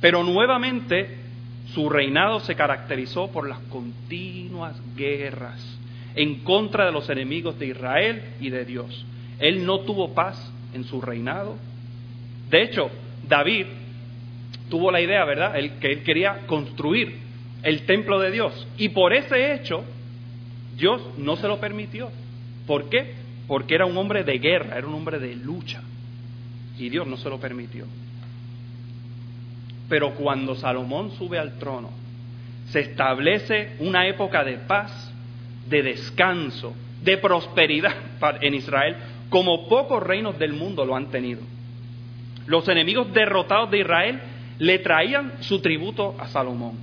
Pero 0.00 0.22
nuevamente 0.22 1.25
su 1.74 1.88
reinado 1.88 2.40
se 2.40 2.54
caracterizó 2.54 3.30
por 3.30 3.48
las 3.48 3.58
continuas 3.60 4.76
guerras 4.96 5.78
en 6.14 6.40
contra 6.40 6.86
de 6.86 6.92
los 6.92 7.08
enemigos 7.10 7.58
de 7.58 7.66
Israel 7.66 8.22
y 8.40 8.50
de 8.50 8.64
Dios. 8.64 9.04
Él 9.38 9.66
no 9.66 9.80
tuvo 9.80 10.14
paz 10.14 10.52
en 10.72 10.84
su 10.84 11.00
reinado. 11.00 11.56
De 12.48 12.62
hecho, 12.62 12.90
David 13.28 13.66
tuvo 14.70 14.90
la 14.90 15.00
idea, 15.00 15.24
¿verdad? 15.24 15.54
que 15.80 15.92
él 15.92 16.02
quería 16.02 16.46
construir 16.46 17.18
el 17.62 17.82
templo 17.82 18.18
de 18.20 18.30
Dios. 18.30 18.66
Y 18.78 18.90
por 18.90 19.12
ese 19.12 19.54
hecho, 19.54 19.84
Dios 20.76 21.02
no 21.18 21.36
se 21.36 21.48
lo 21.48 21.58
permitió. 21.58 22.10
¿Por 22.66 22.88
qué? 22.88 23.14
Porque 23.46 23.74
era 23.74 23.86
un 23.86 23.96
hombre 23.96 24.24
de 24.24 24.38
guerra, 24.38 24.78
era 24.78 24.86
un 24.86 24.94
hombre 24.94 25.18
de 25.18 25.34
lucha. 25.36 25.82
Y 26.78 26.88
Dios 26.88 27.06
no 27.06 27.16
se 27.16 27.28
lo 27.28 27.38
permitió. 27.38 27.86
Pero 29.88 30.14
cuando 30.14 30.54
Salomón 30.54 31.12
sube 31.12 31.38
al 31.38 31.58
trono, 31.58 31.90
se 32.70 32.80
establece 32.80 33.76
una 33.78 34.06
época 34.06 34.42
de 34.44 34.58
paz, 34.58 35.12
de 35.68 35.82
descanso, 35.82 36.74
de 37.02 37.18
prosperidad 37.18 37.94
en 38.40 38.54
Israel, 38.54 38.96
como 39.28 39.68
pocos 39.68 40.02
reinos 40.02 40.38
del 40.38 40.52
mundo 40.52 40.84
lo 40.84 40.96
han 40.96 41.10
tenido. 41.10 41.42
Los 42.46 42.68
enemigos 42.68 43.12
derrotados 43.12 43.70
de 43.70 43.80
Israel 43.80 44.20
le 44.58 44.78
traían 44.78 45.32
su 45.40 45.60
tributo 45.60 46.14
a 46.18 46.28
Salomón. 46.28 46.74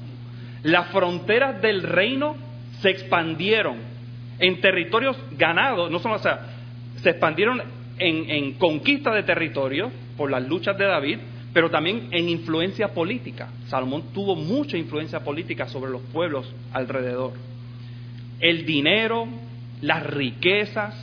Las 0.64 0.88
fronteras 0.88 1.62
del 1.62 1.84
reino 1.84 2.36
se 2.82 2.90
expandieron 2.90 3.78
en 4.40 4.62
territorios 4.62 5.18
ganados, 5.38 5.90
no 5.90 6.00
solo, 6.00 6.16
o 6.16 6.20
sea, 6.20 6.40
se 7.02 7.12
expandieron 7.12 7.62
en, 7.98 8.54
conquista 8.54 9.14
de 9.14 9.24
territorio 9.24 9.92
por 10.18 10.32
las 10.32 10.48
luchas 10.48 10.78
de 10.78 10.86
David, 10.86 11.20
pero 11.54 11.70
también 11.70 12.10
en 12.12 12.30
influencia 12.30 12.90
política. 12.90 13.50
Salomón 13.68 14.06
tuvo 14.14 14.36
mucha 14.36 14.78
influencia 14.78 15.20
política 15.20 15.68
sobre 15.68 15.92
los 15.92 16.02
pueblos 16.02 16.52
alrededor. 16.74 17.34
El 18.40 18.66
dinero, 18.66 19.28
las 19.82 20.04
riquezas, 20.04 20.96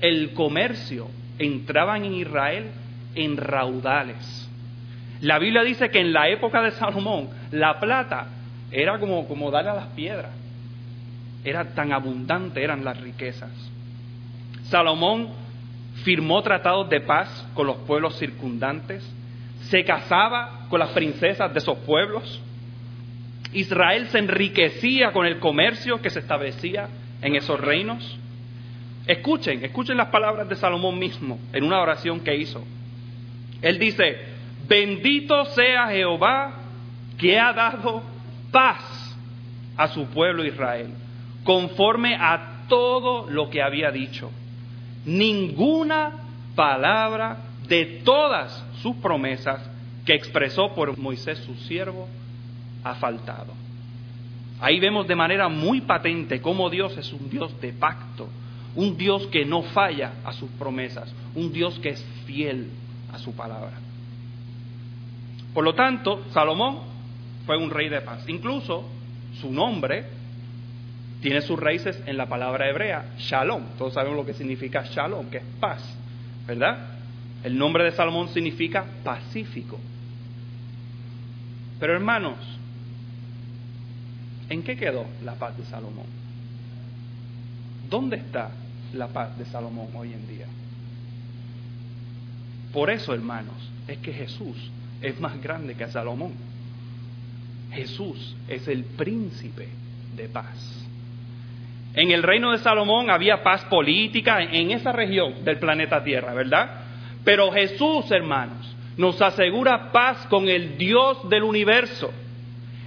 el 0.00 0.32
comercio 0.32 1.08
entraban 1.38 2.04
en 2.04 2.14
Israel 2.14 2.64
en 3.14 3.36
raudales. 3.36 4.48
La 5.20 5.38
Biblia 5.38 5.62
dice 5.62 5.90
que 5.90 6.00
en 6.00 6.12
la 6.12 6.28
época 6.28 6.62
de 6.62 6.70
Salomón 6.72 7.28
la 7.50 7.78
plata 7.78 8.28
era 8.70 8.98
como, 8.98 9.26
como 9.26 9.50
darle 9.50 9.70
a 9.70 9.74
las 9.74 9.86
piedras. 9.88 10.30
Era 11.44 11.74
tan 11.74 11.92
abundante 11.92 12.62
eran 12.62 12.84
las 12.84 13.00
riquezas. 13.00 13.50
Salomón 14.64 15.28
firmó 16.04 16.42
tratados 16.42 16.88
de 16.88 17.00
paz 17.00 17.46
con 17.54 17.66
los 17.66 17.76
pueblos 17.78 18.18
circundantes, 18.18 19.04
se 19.70 19.84
casaba 19.84 20.66
con 20.68 20.80
las 20.80 20.90
princesas 20.90 21.52
de 21.52 21.58
esos 21.58 21.78
pueblos. 21.78 22.40
Israel 23.52 24.08
se 24.08 24.18
enriquecía 24.18 25.12
con 25.12 25.26
el 25.26 25.38
comercio 25.38 26.00
que 26.00 26.10
se 26.10 26.20
establecía 26.20 26.88
en 27.22 27.36
esos 27.36 27.60
reinos. 27.60 28.18
Escuchen, 29.06 29.64
escuchen 29.64 29.96
las 29.96 30.08
palabras 30.08 30.48
de 30.48 30.56
Salomón 30.56 30.98
mismo 30.98 31.38
en 31.52 31.64
una 31.64 31.80
oración 31.80 32.20
que 32.20 32.36
hizo. 32.36 32.62
Él 33.62 33.78
dice, 33.78 34.18
bendito 34.68 35.44
sea 35.46 35.88
Jehová 35.88 36.54
que 37.18 37.38
ha 37.38 37.52
dado 37.52 38.02
paz 38.52 39.16
a 39.76 39.88
su 39.88 40.06
pueblo 40.06 40.44
Israel 40.44 40.92
conforme 41.44 42.14
a 42.14 42.66
todo 42.68 43.30
lo 43.30 43.48
que 43.48 43.62
había 43.62 43.90
dicho. 43.90 44.30
Ninguna 45.06 46.12
palabra 46.54 47.38
de 47.66 48.02
todas 48.04 48.64
sus 48.82 48.96
promesas 48.96 49.60
que 50.04 50.14
expresó 50.14 50.74
por 50.74 50.96
Moisés 50.98 51.38
su 51.38 51.54
siervo 51.54 52.08
ha 52.84 52.94
faltado. 52.94 53.52
Ahí 54.60 54.80
vemos 54.80 55.06
de 55.06 55.14
manera 55.14 55.48
muy 55.48 55.82
patente 55.82 56.40
cómo 56.40 56.70
Dios 56.70 56.96
es 56.96 57.12
un 57.12 57.30
Dios 57.30 57.60
de 57.60 57.72
pacto, 57.72 58.28
un 58.74 58.96
Dios 58.96 59.26
que 59.28 59.44
no 59.44 59.62
falla 59.62 60.14
a 60.24 60.32
sus 60.32 60.50
promesas, 60.50 61.12
un 61.34 61.52
Dios 61.52 61.78
que 61.78 61.90
es 61.90 62.04
fiel 62.26 62.68
a 63.12 63.18
su 63.18 63.34
palabra. 63.34 63.72
Por 65.54 65.64
lo 65.64 65.74
tanto, 65.74 66.24
Salomón 66.32 66.80
fue 67.46 67.56
un 67.56 67.70
rey 67.70 67.88
de 67.88 68.00
paz. 68.00 68.24
Incluso 68.28 68.84
su 69.40 69.50
nombre 69.52 70.04
tiene 71.20 71.40
sus 71.40 71.58
raíces 71.58 72.00
en 72.06 72.16
la 72.16 72.26
palabra 72.26 72.68
hebrea, 72.68 73.14
shalom. 73.18 73.62
Todos 73.76 73.94
sabemos 73.94 74.16
lo 74.16 74.26
que 74.26 74.34
significa 74.34 74.84
shalom, 74.84 75.30
que 75.30 75.38
es 75.38 75.44
paz, 75.60 75.82
¿verdad? 76.46 76.97
El 77.44 77.56
nombre 77.56 77.84
de 77.84 77.92
Salomón 77.92 78.28
significa 78.28 78.84
pacífico. 79.04 79.78
Pero 81.78 81.94
hermanos, 81.94 82.38
¿en 84.48 84.62
qué 84.62 84.76
quedó 84.76 85.06
la 85.24 85.34
paz 85.34 85.56
de 85.56 85.64
Salomón? 85.64 86.06
¿Dónde 87.88 88.16
está 88.16 88.50
la 88.92 89.08
paz 89.08 89.38
de 89.38 89.44
Salomón 89.46 89.88
hoy 89.94 90.12
en 90.12 90.26
día? 90.26 90.46
Por 92.72 92.90
eso, 92.90 93.14
hermanos, 93.14 93.54
es 93.86 93.98
que 93.98 94.12
Jesús 94.12 94.70
es 95.00 95.18
más 95.20 95.40
grande 95.40 95.74
que 95.74 95.86
Salomón. 95.86 96.32
Jesús 97.72 98.36
es 98.48 98.66
el 98.68 98.84
príncipe 98.84 99.68
de 100.16 100.28
paz. 100.28 100.84
En 101.94 102.10
el 102.10 102.22
reino 102.22 102.52
de 102.52 102.58
Salomón 102.58 103.10
había 103.10 103.42
paz 103.42 103.64
política 103.66 104.42
en 104.42 104.70
esa 104.70 104.92
región 104.92 105.44
del 105.44 105.58
planeta 105.58 106.02
Tierra, 106.02 106.34
¿verdad? 106.34 106.77
Pero 107.24 107.50
Jesús, 107.52 108.10
hermanos, 108.10 108.76
nos 108.96 109.20
asegura 109.22 109.92
paz 109.92 110.26
con 110.26 110.48
el 110.48 110.76
Dios 110.76 111.28
del 111.28 111.44
universo. 111.44 112.10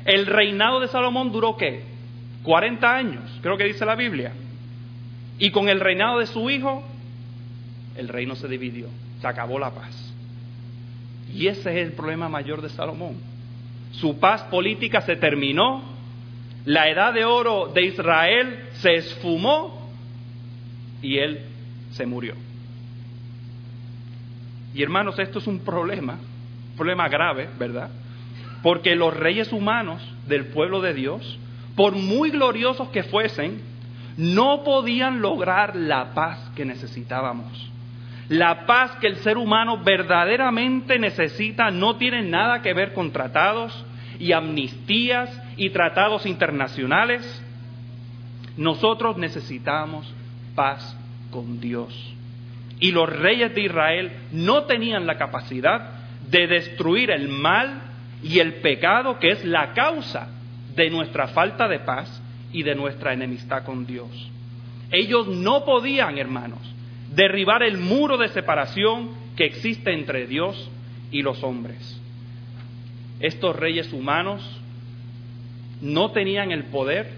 El 0.06 0.26
reinado 0.26 0.80
de 0.80 0.88
Salomón 0.88 1.32
duró 1.32 1.56
qué? 1.58 1.84
40 2.44 2.96
años, 2.96 3.40
creo 3.42 3.58
que 3.58 3.66
dice 3.66 3.86
la 3.86 3.96
Biblia. 3.96 4.34
Y 5.40 5.52
con 5.52 5.70
el 5.70 5.80
reinado 5.80 6.20
de 6.20 6.28
su 6.28 6.50
hijo, 6.50 6.84
el 7.96 8.08
reino 8.08 8.36
se 8.36 8.48
dividió, 8.48 8.88
se 9.22 9.28
acabó 9.28 9.58
la 9.60 9.72
paz. 9.72 10.14
Y 11.34 11.48
ese 11.48 11.72
es 11.72 11.88
el 11.88 11.94
problema 11.94 12.30
mayor 12.30 12.62
de 12.62 12.70
Salomón. 12.70 13.16
Su 13.94 14.20
paz 14.20 14.44
política 14.44 15.02
se 15.02 15.16
terminó, 15.16 15.84
la 16.66 16.90
edad 16.90 17.14
de 17.14 17.26
oro 17.26 17.72
de 17.74 17.86
Israel 17.86 18.70
se 18.74 18.96
esfumó 18.96 19.90
y 21.02 21.18
él 21.18 21.42
se 21.92 22.06
murió. 22.06 22.36
Y 24.74 24.84
hermanos, 24.84 25.20
esto 25.20 25.40
es 25.40 25.48
un 25.48 25.60
problema, 25.60 26.14
un 26.14 26.76
problema 26.78 27.10
grave, 27.10 27.50
¿verdad? 27.60 27.90
Porque 28.64 28.96
los 28.96 29.16
reyes 29.16 29.52
humanos 29.52 30.02
del 30.28 30.46
pueblo 30.46 30.82
de 30.82 30.94
Dios, 30.94 31.40
por 31.76 31.94
muy 31.94 32.30
gloriosos 32.30 32.90
que 32.90 33.04
fuesen, 33.04 33.62
no 34.18 34.64
podían 34.64 35.22
lograr 35.22 35.76
la 35.76 36.14
paz 36.14 36.52
que 36.56 36.66
necesitábamos. 36.66 37.72
La 38.30 38.66
paz 38.66 38.92
que 39.02 39.08
el 39.08 39.18
ser 39.18 39.38
humano 39.38 39.78
verdaderamente 39.84 40.98
necesita 41.00 41.70
no 41.70 41.98
tiene 41.98 42.22
nada 42.22 42.62
que 42.62 42.74
ver 42.74 42.94
con 42.94 43.12
tratados 43.12 43.86
y 44.20 44.32
amnistías 44.32 45.30
y 45.58 45.72
tratados 45.72 46.26
internacionales. 46.26 47.44
Nosotros 48.56 49.18
necesitamos 49.18 50.14
paz 50.56 50.96
con 51.32 51.60
Dios. 51.60 52.14
Y 52.82 52.92
los 52.92 53.08
reyes 53.08 53.56
de 53.56 53.62
Israel 53.62 54.12
no 54.34 54.66
tenían 54.66 55.08
la 55.08 55.18
capacidad 55.18 56.02
de 56.30 56.48
destruir 56.48 57.12
el 57.12 57.30
mal 57.30 57.84
y 58.22 58.40
el 58.40 58.56
pecado 58.56 59.20
que 59.20 59.30
es 59.30 59.46
la 59.46 59.74
causa 59.74 60.28
de 60.76 60.90
nuestra 60.90 61.28
falta 61.30 61.70
de 61.70 61.80
paz 61.80 62.22
y 62.52 62.64
de 62.64 62.76
nuestra 62.76 63.14
enemistad 63.14 63.64
con 63.64 63.86
Dios. 63.86 64.10
Ellos 64.92 65.28
no 65.28 65.64
podían, 65.64 66.18
hermanos, 66.18 66.60
derribar 67.14 67.64
el 67.64 67.78
muro 67.78 68.18
de 68.18 68.30
separación 68.30 69.12
que 69.36 69.46
existe 69.46 69.94
entre 69.94 70.28
Dios 70.28 70.70
y 71.12 71.22
los 71.22 71.44
hombres. 71.44 72.00
Estos 73.20 73.56
reyes 73.56 73.94
humanos 73.94 74.42
no 75.82 76.12
tenían 76.12 76.52
el 76.52 76.66
poder 76.66 77.12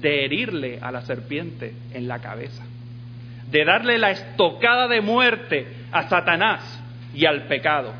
de 0.00 0.24
herirle 0.24 0.78
a 0.80 0.90
la 0.90 1.02
serpiente 1.02 1.74
en 1.92 2.08
la 2.08 2.20
cabeza, 2.20 2.64
de 3.50 3.64
darle 3.64 3.98
la 3.98 4.10
estocada 4.10 4.88
de 4.88 5.00
muerte 5.00 5.66
a 5.92 6.08
Satanás 6.08 6.82
y 7.14 7.26
al 7.26 7.44
pecado. 7.44 7.92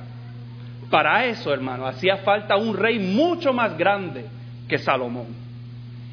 Para 0.90 1.25
eso, 1.26 1.52
hermano, 1.52 1.87
hacía 1.87 2.19
falta 2.19 2.57
un 2.57 2.76
rey 2.76 2.99
mucho 2.99 3.52
más 3.52 3.76
grande 3.76 4.26
que 4.69 4.78
Salomón. 4.78 5.28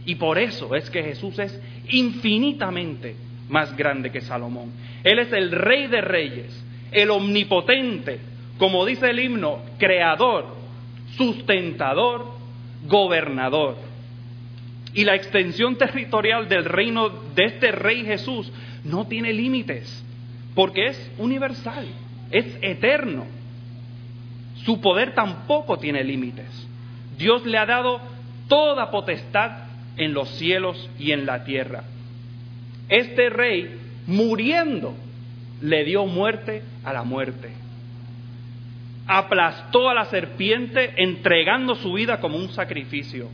Y 0.05 0.15
por 0.15 0.37
eso 0.37 0.75
es 0.75 0.89
que 0.89 1.03
Jesús 1.03 1.37
es 1.39 1.59
infinitamente 1.89 3.15
más 3.49 3.75
grande 3.75 4.11
que 4.11 4.21
Salomón. 4.21 4.71
Él 5.03 5.19
es 5.19 5.31
el 5.33 5.51
rey 5.51 5.87
de 5.87 6.01
reyes, 6.01 6.65
el 6.91 7.11
omnipotente, 7.11 8.19
como 8.57 8.85
dice 8.85 9.09
el 9.09 9.19
himno, 9.19 9.59
creador, 9.77 10.55
sustentador, 11.15 12.25
gobernador. 12.85 13.75
Y 14.93 15.03
la 15.03 15.15
extensión 15.15 15.75
territorial 15.77 16.47
del 16.47 16.65
reino 16.65 17.09
de 17.35 17.45
este 17.45 17.71
rey 17.71 18.03
Jesús 18.05 18.51
no 18.83 19.07
tiene 19.07 19.33
límites, 19.33 20.03
porque 20.55 20.87
es 20.87 21.11
universal, 21.17 21.87
es 22.31 22.45
eterno. 22.61 23.25
Su 24.65 24.81
poder 24.81 25.13
tampoco 25.13 25.77
tiene 25.77 26.03
límites. 26.03 26.67
Dios 27.17 27.45
le 27.45 27.57
ha 27.57 27.65
dado 27.65 28.01
toda 28.47 28.91
potestad 28.91 29.67
en 29.97 30.13
los 30.13 30.29
cielos 30.31 30.89
y 30.99 31.11
en 31.11 31.25
la 31.25 31.43
tierra. 31.43 31.83
Este 32.89 33.29
rey, 33.29 33.79
muriendo, 34.05 34.95
le 35.61 35.83
dio 35.83 36.05
muerte 36.05 36.63
a 36.83 36.93
la 36.93 37.03
muerte. 37.03 37.51
Aplastó 39.07 39.89
a 39.89 39.93
la 39.93 40.05
serpiente 40.05 40.93
entregando 40.97 41.75
su 41.75 41.93
vida 41.93 42.19
como 42.19 42.37
un 42.37 42.49
sacrificio. 42.49 43.29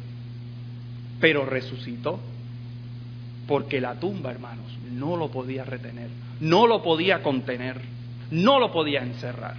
Pero 1.20 1.46
resucitó. 1.46 2.20
Porque 3.47 3.82
la 3.82 3.99
tumba, 3.99 4.32
hermanos, 4.32 4.77
no 4.91 5.17
lo 5.17 5.29
podía 5.29 5.63
retener, 5.63 6.10
no 6.39 6.67
lo 6.67 6.82
podía 6.82 7.21
contener, 7.21 7.82
no 8.32 8.60
lo 8.60 8.71
podía 8.71 9.01
encerrar. 9.01 9.56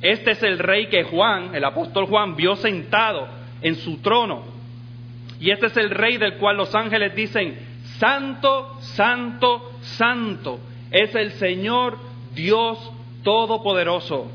Este 0.00 0.32
es 0.32 0.42
el 0.42 0.58
rey 0.58 0.88
que 0.88 1.04
Juan, 1.04 1.54
el 1.54 1.64
apóstol 1.64 2.06
Juan, 2.06 2.36
vio 2.36 2.54
sentado 2.56 3.26
en 3.62 3.74
su 3.74 3.98
trono 3.98 4.58
y 5.40 5.50
este 5.50 5.66
es 5.66 5.76
el 5.76 5.90
rey 5.90 6.16
del 6.16 6.34
cual 6.34 6.56
los 6.56 6.74
ángeles 6.74 7.14
dicen, 7.14 7.56
Santo, 7.98 8.76
Santo, 8.80 9.72
Santo, 9.82 10.58
es 10.90 11.14
el 11.14 11.32
Señor 11.32 11.98
Dios 12.34 12.78
Todopoderoso, 13.22 14.30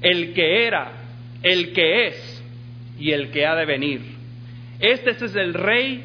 el 0.00 0.32
que 0.32 0.66
era, 0.66 0.92
el 1.42 1.72
que 1.72 2.08
es 2.08 2.44
y 2.98 3.12
el 3.12 3.30
que 3.30 3.46
ha 3.46 3.54
de 3.54 3.66
venir. 3.66 4.00
Este 4.78 5.10
es 5.10 5.34
el 5.34 5.54
rey 5.54 6.04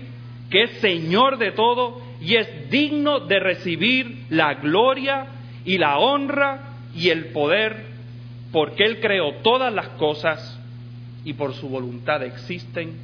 que 0.51 0.63
es 0.63 0.71
Señor 0.81 1.37
de 1.37 1.53
todo 1.53 2.01
y 2.21 2.35
es 2.35 2.69
digno 2.69 3.21
de 3.21 3.39
recibir 3.39 4.25
la 4.29 4.55
gloria 4.55 5.27
y 5.65 5.77
la 5.77 5.97
honra 5.97 6.75
y 6.93 7.09
el 7.09 7.27
poder, 7.27 7.85
porque 8.51 8.83
Él 8.83 8.99
creó 8.99 9.35
todas 9.41 9.73
las 9.73 9.87
cosas 9.89 10.59
y 11.23 11.33
por 11.33 11.53
su 11.53 11.69
voluntad 11.69 12.21
existen 12.23 12.95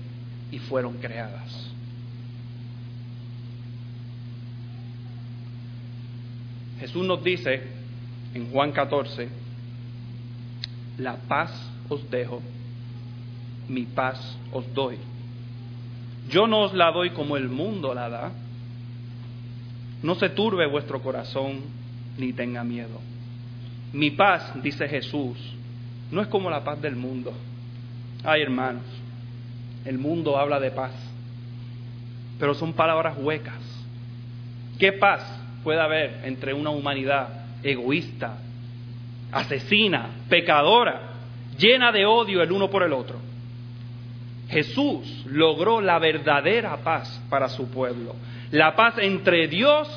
y 0.51 0.59
fueron 0.59 0.97
creadas. 0.97 1.73
Jesús 6.79 7.05
nos 7.05 7.23
dice 7.23 7.63
en 8.33 8.51
Juan 8.51 8.71
14, 8.71 9.29
la 10.97 11.15
paz 11.15 11.51
os 11.89 12.09
dejo, 12.11 12.41
mi 13.67 13.83
paz 13.83 14.37
os 14.51 14.71
doy. 14.73 14.97
Yo 16.29 16.47
no 16.47 16.61
os 16.61 16.73
la 16.73 16.91
doy 16.91 17.11
como 17.11 17.37
el 17.37 17.49
mundo 17.49 17.93
la 17.93 18.09
da. 18.09 18.31
No 20.03 20.15
se 20.15 20.29
turbe 20.29 20.67
vuestro 20.67 21.01
corazón 21.01 21.61
ni 22.17 22.33
tenga 22.33 22.63
miedo. 22.63 22.99
Mi 23.93 24.11
paz, 24.11 24.61
dice 24.61 24.87
Jesús, 24.87 25.37
no 26.11 26.21
es 26.21 26.27
como 26.27 26.49
la 26.49 26.63
paz 26.63 26.81
del 26.81 26.95
mundo. 26.95 27.33
Ay, 28.23 28.41
hermanos, 28.41 28.83
el 29.85 29.97
mundo 29.97 30.37
habla 30.37 30.59
de 30.59 30.71
paz, 30.71 30.91
pero 32.39 32.53
son 32.53 32.73
palabras 32.73 33.17
huecas. 33.17 33.61
¿Qué 34.77 34.93
paz 34.93 35.23
puede 35.63 35.81
haber 35.81 36.21
entre 36.25 36.53
una 36.53 36.69
humanidad 36.69 37.29
egoísta, 37.63 38.37
asesina, 39.31 40.09
pecadora, 40.29 41.13
llena 41.57 41.91
de 41.91 42.05
odio 42.05 42.43
el 42.43 42.51
uno 42.51 42.69
por 42.69 42.83
el 42.83 42.93
otro? 42.93 43.26
Jesús 44.49 45.25
logró 45.25 45.81
la 45.81 45.99
verdadera 45.99 46.77
paz 46.77 47.21
para 47.29 47.49
su 47.49 47.69
pueblo, 47.69 48.15
la 48.51 48.75
paz 48.75 48.95
entre 48.97 49.47
Dios 49.47 49.87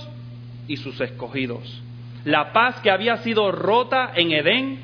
y 0.66 0.76
sus 0.76 1.00
escogidos. 1.00 1.82
La 2.24 2.52
paz 2.52 2.80
que 2.80 2.90
había 2.90 3.18
sido 3.18 3.50
rota 3.52 4.12
en 4.14 4.32
Edén, 4.32 4.80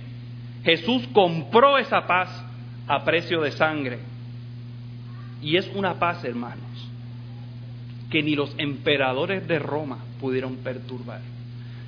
Jesús 0.65 1.07
compró 1.13 1.79
esa 1.79 2.07
paz 2.07 2.45
a 2.89 3.05
precio 3.05 3.41
de 3.43 3.51
sangre 3.53 3.99
y 5.43 5.57
es 5.57 5.71
una 5.75 5.95
paz, 5.95 6.25
hermanos, 6.25 6.89
que 8.11 8.23
ni 8.23 8.35
los 8.35 8.55
emperadores 8.59 9.47
de 9.47 9.59
Roma 9.59 9.99
pudieron 10.21 10.57
perturbar. 10.57 11.21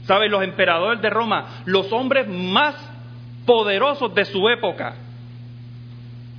¿Saben? 0.05 0.31
Los 0.31 0.43
emperadores 0.43 1.01
de 1.03 1.11
Roma, 1.11 1.63
los 1.65 1.93
hombres 1.93 2.29
más 2.29 2.75
poderosos 3.47 4.15
de 4.15 4.25
su 4.25 4.49
época, 4.49 4.95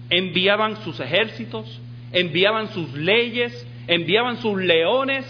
enviaban 0.10 0.84
sus 0.84 1.00
ejércitos, 1.00 1.80
enviaban 2.12 2.70
sus 2.70 2.94
leyes, 2.94 3.66
enviaban 3.88 4.38
sus 4.38 4.58
leones, 4.58 5.26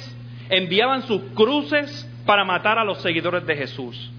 enviaban 0.50 1.04
sus 1.08 1.22
cruces 1.34 2.08
para 2.26 2.46
matar 2.46 2.78
a 2.78 2.84
los 2.84 3.02
seguidores 3.02 3.46
de 3.46 3.56
Jesús. 3.56 4.12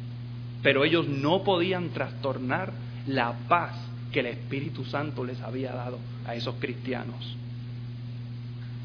Pero 0.62 0.84
ellos 0.84 1.08
no 1.08 1.42
podían 1.42 1.90
trastornar 1.90 2.72
la 3.06 3.34
paz 3.48 3.74
que 4.12 4.20
el 4.20 4.26
Espíritu 4.26 4.84
Santo 4.84 5.24
les 5.24 5.40
había 5.40 5.72
dado 5.72 5.98
a 6.26 6.34
esos 6.34 6.56
cristianos. 6.56 7.36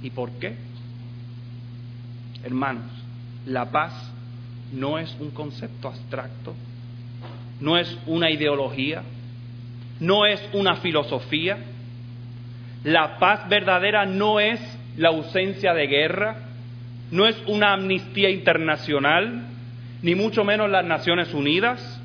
¿Y 0.02 0.10
por 0.12 0.32
qué? 0.34 0.56
Hermanos, 2.44 2.92
la 3.46 3.72
paz 3.72 4.12
no 4.72 5.00
es 5.00 5.16
un 5.20 5.32
concepto 5.32 5.88
abstracto, 5.88 6.54
no 7.60 7.78
es 7.78 7.98
una 8.06 8.30
ideología, 8.30 9.04
no 10.00 10.26
es 10.26 10.42
una 10.54 10.78
filosofía. 10.78 11.58
La 12.84 13.18
paz 13.18 13.48
verdadera 13.50 14.06
no 14.06 14.40
es 14.40 14.60
la 14.98 15.10
ausencia 15.10 15.74
de 15.74 15.88
guerra, 15.88 16.38
no 17.12 17.28
es 17.28 17.42
una 17.48 17.74
amnistía 17.74 18.30
internacional, 18.30 19.44
ni 20.02 20.16
mucho 20.16 20.44
menos 20.44 20.70
las 20.70 20.86
Naciones 20.86 21.34
Unidas, 21.34 22.02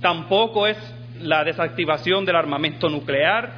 tampoco 0.00 0.66
es 0.66 0.76
la 1.20 1.44
desactivación 1.44 2.24
del 2.24 2.36
armamento 2.36 2.88
nuclear. 2.88 3.50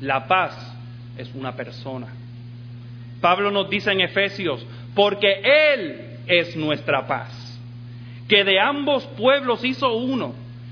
La 0.00 0.26
paz 0.26 0.76
es 1.16 1.32
una 1.34 1.54
persona. 1.54 2.08
Pablo 3.20 3.50
nos 3.50 3.70
dice 3.70 3.92
en 3.92 4.00
Efesios, 4.00 4.66
porque 4.94 5.42
Él 5.42 6.18
es 6.26 6.56
nuestra 6.56 7.06
paz, 7.06 7.60
que 8.28 8.44
de 8.44 8.60
ambos 8.60 9.04
pueblos 9.16 9.64
hizo 9.64 9.94
uno, 9.94 10.34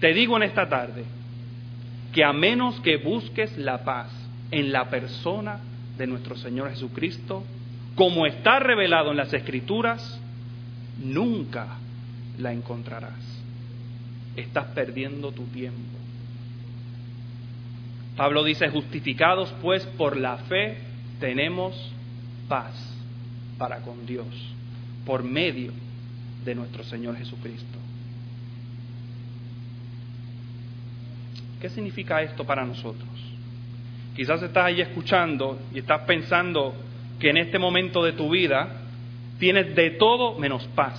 Te 0.00 0.14
digo 0.14 0.36
en 0.36 0.44
esta 0.44 0.68
tarde 0.68 1.04
que 2.12 2.24
a 2.24 2.32
menos 2.32 2.80
que 2.80 2.96
busques 2.96 3.56
la 3.58 3.84
paz 3.84 4.10
en 4.50 4.72
la 4.72 4.88
persona 4.88 5.60
de 5.96 6.06
nuestro 6.06 6.36
Señor 6.36 6.70
Jesucristo, 6.70 7.44
como 7.94 8.26
está 8.26 8.58
revelado 8.58 9.10
en 9.10 9.18
las 9.18 9.32
Escrituras, 9.32 10.20
nunca 10.98 11.76
la 12.38 12.52
encontrarás. 12.52 13.42
Estás 14.36 14.66
perdiendo 14.68 15.32
tu 15.32 15.44
tiempo. 15.44 15.98
Pablo 18.16 18.42
dice, 18.42 18.68
justificados 18.68 19.54
pues 19.60 19.84
por 19.98 20.16
la 20.16 20.38
fe, 20.38 20.78
tenemos 21.20 21.74
paz 22.48 22.74
para 23.58 23.80
con 23.80 24.06
Dios, 24.06 24.26
por 25.04 25.22
medio 25.22 25.72
de 26.44 26.54
nuestro 26.54 26.84
Señor 26.84 27.16
Jesucristo. 27.16 27.79
¿Qué 31.60 31.68
significa 31.68 32.22
esto 32.22 32.44
para 32.44 32.64
nosotros? 32.64 33.08
Quizás 34.16 34.42
estás 34.42 34.64
ahí 34.64 34.80
escuchando 34.80 35.58
y 35.74 35.80
estás 35.80 36.02
pensando 36.02 36.74
que 37.18 37.30
en 37.30 37.36
este 37.36 37.58
momento 37.58 38.02
de 38.02 38.12
tu 38.12 38.30
vida 38.30 38.82
tienes 39.38 39.74
de 39.74 39.90
todo 39.90 40.38
menos 40.38 40.66
paz. 40.74 40.98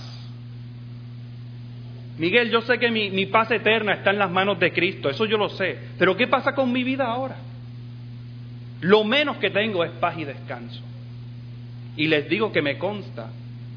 Miguel, 2.18 2.50
yo 2.50 2.60
sé 2.62 2.78
que 2.78 2.90
mi, 2.90 3.10
mi, 3.10 3.26
paz 3.26 3.50
eterna 3.50 3.94
está 3.94 4.10
en 4.10 4.18
las 4.18 4.30
manos 4.30 4.58
de 4.60 4.72
Cristo, 4.72 5.10
eso 5.10 5.24
yo 5.24 5.36
lo 5.36 5.48
sé, 5.48 5.78
pero 5.98 6.16
¿qué 6.16 6.28
pasa 6.28 6.54
con 6.54 6.70
mi 6.70 6.84
vida 6.84 7.06
ahora? 7.06 7.36
Lo 8.82 9.02
menos 9.02 9.38
que 9.38 9.50
tengo 9.50 9.82
es 9.84 9.90
paz 9.92 10.18
y 10.18 10.24
descanso. 10.24 10.82
Y 11.96 12.06
les 12.08 12.28
digo 12.28 12.52
que 12.52 12.62
me 12.62 12.78
consta 12.78 13.30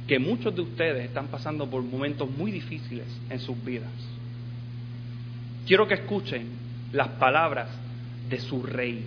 que 0.07 0.19
muchos 0.19 0.55
de 0.55 0.61
ustedes 0.61 1.05
están 1.05 1.27
pasando 1.27 1.69
por 1.69 1.81
momentos 1.81 2.29
muy 2.29 2.51
difíciles 2.51 3.05
en 3.29 3.39
sus 3.39 3.63
vidas. 3.63 3.91
Quiero 5.65 5.87
que 5.87 5.95
escuchen 5.95 6.64
las 6.91 7.09
palabras 7.09 7.69
de 8.29 8.39
su 8.39 8.63
rey. 8.63 9.05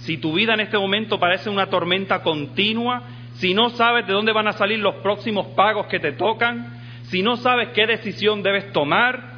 Si 0.00 0.18
tu 0.18 0.34
vida 0.34 0.54
en 0.54 0.60
este 0.60 0.78
momento 0.78 1.18
parece 1.18 1.50
una 1.50 1.66
tormenta 1.66 2.22
continua, 2.22 3.02
si 3.34 3.54
no 3.54 3.70
sabes 3.70 4.06
de 4.06 4.12
dónde 4.12 4.32
van 4.32 4.48
a 4.48 4.52
salir 4.52 4.78
los 4.78 4.96
próximos 4.96 5.48
pagos 5.48 5.86
que 5.86 6.00
te 6.00 6.12
tocan, 6.12 6.80
si 7.04 7.22
no 7.22 7.36
sabes 7.36 7.70
qué 7.74 7.86
decisión 7.86 8.42
debes 8.42 8.72
tomar, 8.72 9.34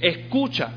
escucha 0.00 0.70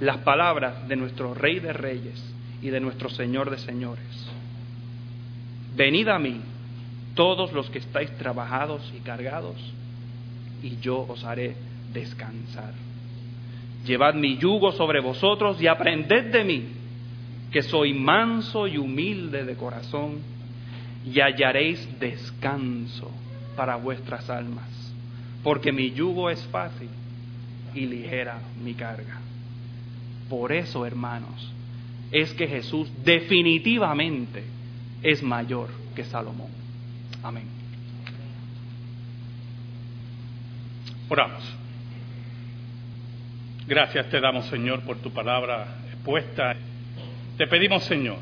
las 0.00 0.18
palabras 0.18 0.86
de 0.88 0.96
nuestro 0.96 1.34
Rey 1.34 1.58
de 1.58 1.72
Reyes 1.72 2.34
y 2.62 2.70
de 2.70 2.80
nuestro 2.80 3.08
Señor 3.08 3.50
de 3.50 3.58
Señores. 3.58 4.30
Venid 5.76 6.08
a 6.08 6.18
mí, 6.18 6.40
todos 7.14 7.52
los 7.52 7.70
que 7.70 7.78
estáis 7.78 8.10
trabajados 8.18 8.92
y 8.96 9.00
cargados, 9.00 9.56
y 10.62 10.78
yo 10.80 11.00
os 11.08 11.24
haré 11.24 11.56
descansar. 11.92 12.72
Llevad 13.84 14.14
mi 14.14 14.36
yugo 14.36 14.72
sobre 14.72 15.00
vosotros 15.00 15.60
y 15.60 15.66
aprended 15.66 16.32
de 16.32 16.44
mí, 16.44 16.64
que 17.50 17.62
soy 17.62 17.94
manso 17.94 18.66
y 18.66 18.76
humilde 18.76 19.44
de 19.44 19.54
corazón, 19.54 20.18
y 21.04 21.20
hallaréis 21.20 21.98
descanso 21.98 23.10
para 23.56 23.76
vuestras 23.76 24.28
almas, 24.28 24.68
porque 25.42 25.72
mi 25.72 25.92
yugo 25.92 26.28
es 26.30 26.44
fácil 26.48 26.88
y 27.74 27.86
ligera 27.86 28.40
mi 28.62 28.74
carga. 28.74 29.20
Por 30.28 30.52
eso, 30.52 30.84
hermanos, 30.84 31.52
es 32.10 32.32
que 32.34 32.46
Jesús 32.46 32.90
definitivamente 33.04 34.44
es 35.02 35.22
mayor 35.22 35.68
que 35.94 36.04
Salomón. 36.04 36.50
Amén. 37.22 37.44
Oramos. 41.08 41.57
Gracias 43.68 44.08
te 44.08 44.18
damos, 44.18 44.46
Señor, 44.46 44.80
por 44.80 44.96
tu 45.02 45.12
palabra 45.12 45.66
expuesta. 45.92 46.56
Te 47.36 47.46
pedimos, 47.46 47.84
Señor, 47.84 48.16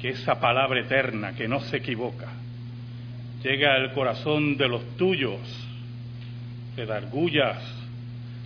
que 0.00 0.08
esa 0.08 0.40
palabra 0.40 0.80
eterna, 0.80 1.36
que 1.36 1.46
no 1.46 1.60
se 1.60 1.76
equivoca, 1.76 2.32
llegue 3.44 3.64
al 3.64 3.92
corazón 3.92 4.56
de 4.56 4.66
los 4.68 4.96
tuyos, 4.96 5.38
de 6.74 6.84
dargullas, 6.84 7.58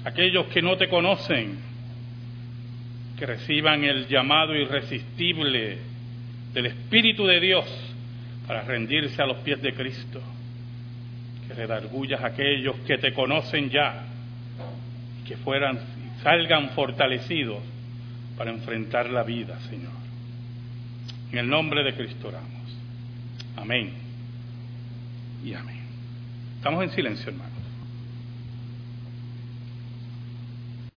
aquellos 0.05 0.49
que 0.49 0.61
no 0.61 0.77
te 0.77 0.91
conocen, 0.91 1.59
que 3.19 3.25
reciban 3.25 3.83
el 3.83 4.09
llamado 4.09 4.55
irresistible 4.55 5.79
del 6.53 6.67
Espíritu 6.67 7.27
de 7.27 7.41
Dios 7.41 7.65
para 8.47 8.61
rendirse 8.61 9.23
a 9.23 9.27
los 9.27 9.39
pies 9.39 9.63
de 9.63 9.73
Cristo. 9.73 10.21
Que 11.47 11.55
redargullas 11.55 12.21
a 12.21 12.27
aquellos 12.27 12.77
que 12.81 12.99
te 12.99 13.15
conocen 13.15 13.71
ya 13.71 14.08
que 15.29 15.37
fueran, 15.37 15.79
salgan 16.23 16.71
fortalecidos 16.71 17.59
para 18.39 18.51
enfrentar 18.51 19.11
la 19.11 19.23
vida, 19.23 19.61
Señor. 19.69 19.93
En 21.31 21.39
el 21.39 21.49
nombre 21.49 21.85
de 21.85 21.95
Cristo 21.95 22.29
oramos. 22.29 22.49
Amén. 23.57 23.93
Y 25.45 25.53
amén. 25.53 25.83
Estamos 26.57 26.83
en 26.83 26.91
silencio, 26.93 27.29
hermano. 27.29 27.58